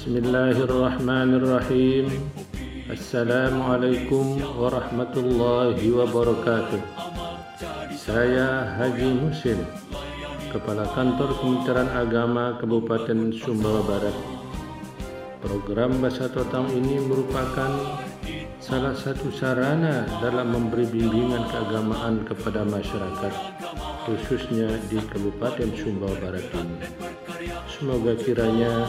[0.00, 2.06] بسم الله الرحمن الرحيم
[2.96, 4.24] السلام عليكم
[4.56, 6.80] ورحمة الله وبركاته
[7.92, 9.60] Saya Haji Musin
[10.48, 14.16] Kepala Kantor Kementerian Agama Kabupaten Sumbawa Barat
[15.44, 18.00] Program Bahasa Totang ini merupakan
[18.56, 23.32] salah satu sarana dalam memberi bimbingan keagamaan kepada masyarakat
[24.08, 26.80] khususnya di Kabupaten Sumbawa Barat ini.
[27.68, 28.88] Semoga kiranya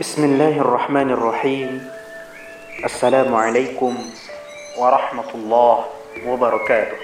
[0.00, 1.70] بسم الله الرحمن الرحيم
[2.84, 3.92] السلام عليكم
[4.78, 5.76] ورحمة الله
[6.26, 6.98] وبركاته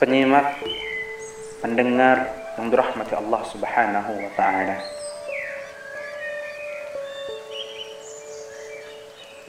[0.00, 0.60] penyimak
[1.60, 4.80] pendengar yang dirahmati Allah Subhanahu wa taala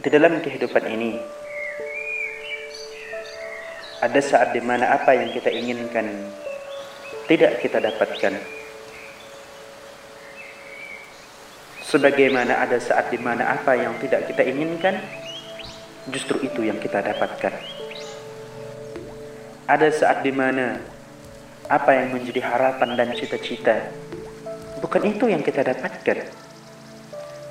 [0.04, 1.16] di dalam kehidupan ini
[4.04, 6.28] ada saat di mana apa yang kita inginkan
[7.32, 8.36] tidak kita dapatkan
[11.93, 14.97] Sebagaimana ada saat di mana apa yang tidak kita inginkan,
[16.09, 17.53] justru itu yang kita dapatkan.
[19.69, 20.81] Ada saat di mana
[21.69, 23.93] apa yang menjadi harapan dan cita-cita,
[24.81, 26.33] bukan itu yang kita dapatkan.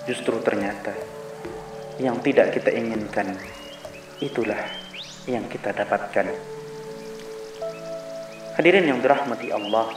[0.10, 0.98] Justru ternyata
[2.02, 3.38] yang tidak kita inginkan,
[4.26, 4.58] itulah
[5.30, 6.34] yang kita dapatkan.
[8.58, 9.94] Hadirin yang dirahmati Allah,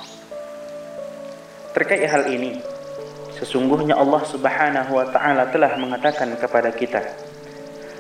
[1.72, 2.73] terkait hal ini,
[3.34, 7.02] Sesungguhnya Allah Subhanahu wa taala telah mengatakan kepada kita,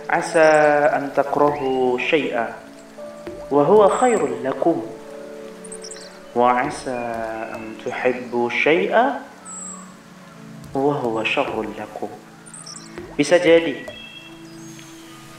[0.06, 0.46] "Asa
[0.94, 2.54] an takrahu syai'a
[3.50, 4.78] wa huwa khairul lakum
[6.38, 6.94] wa asa
[7.50, 9.26] an tuhibbu syai'a
[10.70, 12.10] wa huwa syarrul lakum."
[13.18, 13.82] Bisa jadi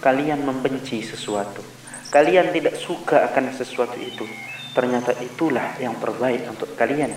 [0.04, 1.64] kalian membenci sesuatu,
[2.12, 4.28] kalian tidak suka akan sesuatu itu,
[4.76, 7.16] ternyata itulah yang terbaik untuk kalian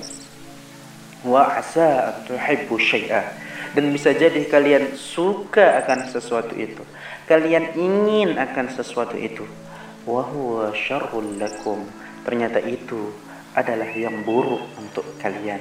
[1.26, 3.46] wa asa tuhibbu syai'a.
[3.74, 6.80] Dan bisa jadi kalian suka akan sesuatu itu.
[7.28, 9.44] Kalian ingin akan sesuatu itu.
[10.08, 11.84] Wa huwa syarrul lakum.
[12.24, 13.12] Ternyata itu
[13.52, 15.60] adalah yang buruk untuk kalian.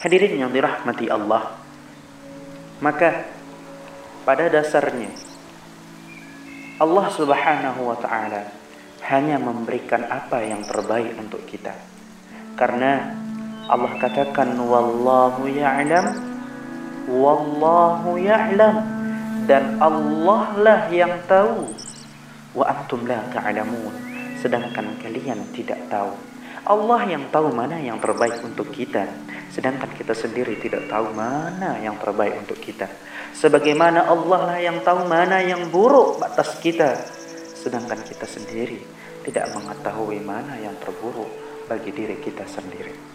[0.00, 1.60] Hadirin yang dirahmati Allah.
[2.80, 3.24] Maka
[4.24, 5.12] pada dasarnya
[6.80, 8.50] Allah Subhanahu wa taala
[9.06, 11.76] hanya memberikan apa yang terbaik untuk kita.
[12.56, 13.23] Karena
[13.64, 16.12] Allah katakan wallahu ya'lam
[17.08, 18.76] wallahu ya'lam.
[19.48, 21.72] Dan Allah lah yang tahu.
[22.52, 23.92] Wa antum la ta'lamun.
[24.40, 26.12] Sedangkan kalian tidak tahu.
[26.64, 29.08] Allah yang tahu mana yang terbaik untuk kita.
[29.52, 32.88] Sedangkan kita sendiri tidak tahu mana yang terbaik untuk kita.
[33.36, 37.00] Sebagaimana Allah lah yang tahu mana yang buruk atas kita.
[37.52, 38.80] Sedangkan kita sendiri
[39.24, 41.28] tidak mengetahui mana yang terburuk
[41.64, 43.13] bagi diri kita sendiri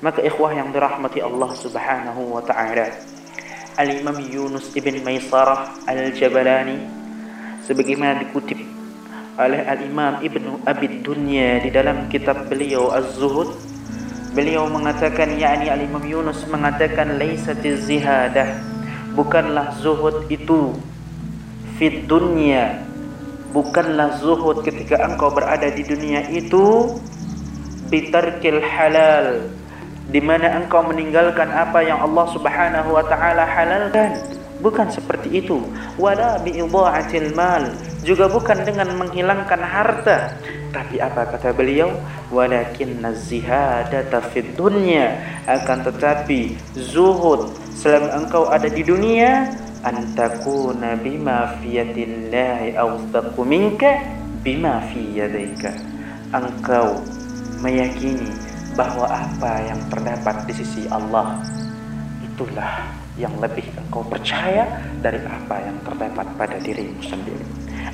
[0.00, 2.92] maka ikhwah yang dirahmati Allah Subhanahu wa taala,
[3.76, 6.80] Al-Imam Yunus ibn Maisarah Al-Jabalani
[7.64, 8.60] sebagaimana dikutip
[9.36, 13.52] oleh Al-Imam Ibnu Abi Dunya di dalam kitab beliau Az-Zuhud
[14.32, 18.76] beliau mengatakan yakni Al-Imam Yunus mengatakan laisatiz zihadah
[19.16, 20.76] bukanlah zuhud itu
[21.80, 22.84] fit dunya.
[23.56, 26.92] Bukanlah zuhud ketika engkau berada di dunia itu
[27.88, 29.48] bitarkil halal
[30.06, 34.14] di mana engkau meninggalkan apa yang Allah Subhanahu wa taala halalkan.
[34.56, 35.60] Bukan seperti itu.
[36.00, 36.56] Wala bi
[37.36, 37.76] mal.
[38.00, 40.32] Juga bukan dengan menghilangkan harta.
[40.72, 41.92] Tapi apa kata beliau?
[42.32, 45.12] Walakin zihadata fid dunya.
[45.44, 49.52] Akan tetapi zuhud selama engkau ada di dunia
[49.84, 54.02] antakuna bima fi yadillahi awthaqu minka
[54.42, 55.20] bima fi
[56.34, 56.98] engkau
[57.62, 58.35] meyakini
[58.76, 61.40] bahwa apa yang terdapat di sisi Allah
[62.20, 62.84] itulah
[63.16, 64.68] yang lebih engkau percaya
[65.00, 67.46] dari apa yang terdapat pada dirimu sendiri.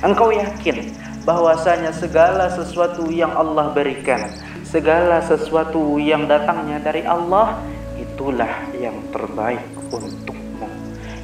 [0.03, 0.91] Engkau yakin
[1.23, 4.19] bahwasanya segala sesuatu yang Allah berikan,
[4.67, 7.55] segala sesuatu yang datangnya dari Allah
[7.95, 10.67] itulah yang terbaik untukmu.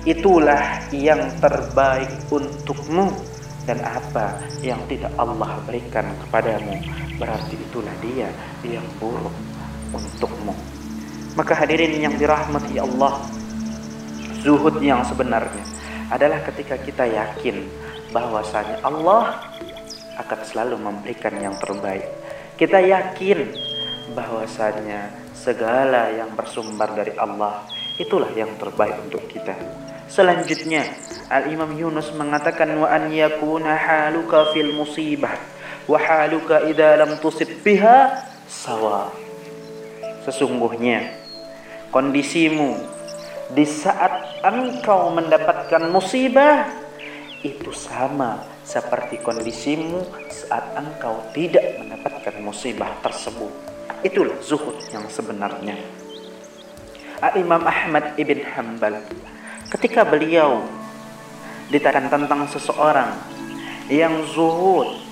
[0.07, 3.11] Itulah yang terbaik untukmu
[3.69, 6.81] dan apa yang tidak Allah berikan kepadamu
[7.21, 8.33] berarti itulah dia
[8.66, 9.33] yang buruk
[9.94, 10.57] untukmu
[11.38, 13.21] Maka hadirin yang dirahmati Allah,
[14.42, 15.62] zuhud yang sebenarnya
[16.10, 17.69] adalah ketika kita yakin
[18.10, 19.38] bahwasanya Allah
[20.19, 22.04] akan selalu memberikan yang terbaik.
[22.60, 23.56] Kita yakin
[24.18, 27.63] bahwasanya segala yang bersumber dari Allah
[27.95, 29.54] itulah yang terbaik untuk kita.
[30.09, 30.89] Selanjutnya,
[31.29, 35.38] Al-Imam Yunus mengatakan wa an yakuna haluka fil musibah
[35.85, 39.13] wa haluka idza lam tusib biha sawa.
[40.25, 41.13] Sesungguhnya
[41.94, 42.73] kondisimu
[43.53, 46.65] di saat engkau mendapatkan musibah
[47.45, 53.53] itu sama seperti kondisimu saat engkau tidak mendapatkan musibah tersebut.
[54.01, 55.77] Itulah zuhud yang sebenarnya.
[57.35, 59.03] Imam Ahmad ibn Hanbal
[59.69, 60.66] ketika beliau
[61.69, 63.13] ditanya tentang seseorang
[63.89, 65.10] yang zuhud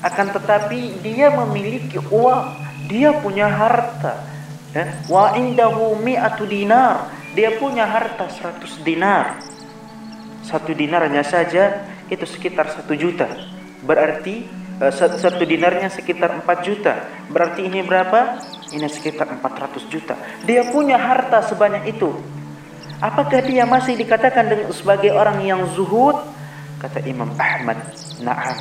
[0.00, 2.56] akan tetapi dia memiliki uang,
[2.88, 4.16] dia punya harta.
[4.72, 9.44] Ya, wa indahu mi'atu dinar, dia punya harta 100 dinar.
[10.40, 13.28] Satu dinarnya saja itu sekitar satu juta.
[13.84, 14.48] Berarti
[14.80, 16.96] uh, satu dinarnya sekitar 4 juta.
[17.28, 18.40] Berarti ini berapa?
[18.72, 20.16] Ini sekitar 400 juta.
[20.48, 22.14] Dia punya harta sebanyak itu.
[23.00, 26.20] Apakah dia masih dikatakan sebagai orang yang zuhud?
[26.80, 27.80] Kata Imam Ahmad,
[28.20, 28.60] "Na'am."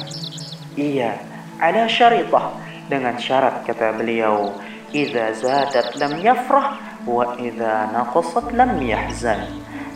[0.80, 1.20] Iya,
[1.60, 2.56] ada syaritah
[2.88, 4.56] dengan syarat kata beliau,
[4.96, 9.44] "Idza zadat lam yafrah wa idza naqasat lam yahzan."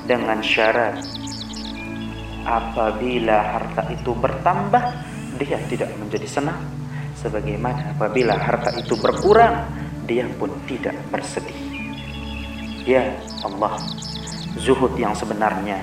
[0.03, 0.99] Dengan syarat
[2.43, 4.83] apabila harta itu bertambah
[5.39, 6.59] dia tidak menjadi senang
[7.15, 9.63] sebagaimana apabila harta itu berkurang
[10.03, 11.55] dia pun tidak bersedih
[12.83, 13.15] ya
[13.47, 13.79] Allah
[14.57, 15.81] zuhud yang sebenarnya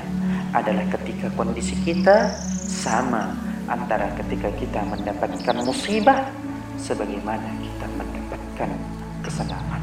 [0.51, 2.31] adalah ketika kondisi kita
[2.67, 3.35] sama
[3.71, 6.27] antara ketika kita mendapatkan musibah
[6.75, 8.71] sebagaimana kita mendapatkan
[9.23, 9.83] kesenangan.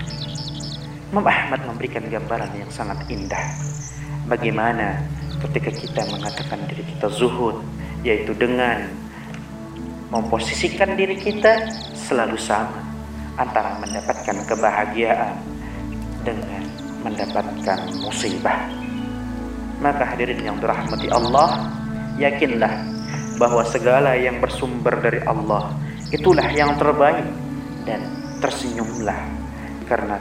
[1.07, 3.56] Imam Ahmad memberikan gambaran yang sangat indah.
[4.28, 5.00] Bagaimana
[5.48, 7.63] ketika kita mengatakan diri kita zuhud
[8.04, 8.92] yaitu dengan
[10.12, 12.84] memposisikan diri kita selalu sama
[13.39, 15.36] antara mendapatkan kebahagiaan
[16.28, 16.63] dengan
[17.07, 18.68] mendapatkan musibah.
[19.80, 21.71] Maka hadirin yang dirahmati Allah
[22.19, 22.74] yakinlah
[23.39, 25.71] bahwa segala yang bersumber dari Allah
[26.12, 27.24] itulah yang terbaik
[27.88, 28.04] dan
[28.44, 29.18] tersenyumlah.
[29.88, 30.19] Karena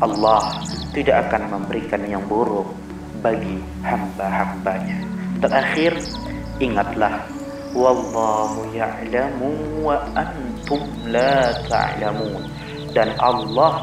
[0.00, 0.64] Allah
[0.96, 2.66] tidak akan memberikan yang buruk
[3.20, 5.04] bagi hamba-hambanya.
[5.42, 5.92] Terakhir,
[6.62, 7.20] ingatlah
[7.74, 10.80] wallahu ya'lamu wa antum
[11.10, 12.48] la ta'lamun.
[12.94, 13.82] Dan Allah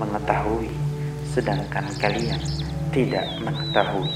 [0.00, 0.77] mengetahui
[1.38, 2.42] sedangkan kalian
[2.90, 4.10] tidak mengetahui.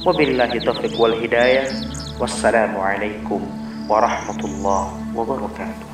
[0.00, 1.68] Wabillahi taufiq wal hidayah.
[2.16, 3.44] Wassalamualaikum
[3.84, 5.89] warahmatullahi wabarakatuh.